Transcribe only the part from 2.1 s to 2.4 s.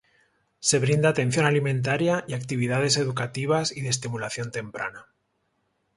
y